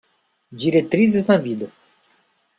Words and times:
Diretrizes 0.51 1.27
na 1.27 1.37
vida 1.37 1.71